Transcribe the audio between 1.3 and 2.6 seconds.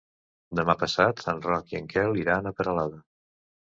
en Roc i en Quel iran a